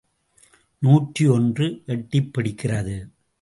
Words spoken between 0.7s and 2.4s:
நூற்று ஒன்று எட்டிப்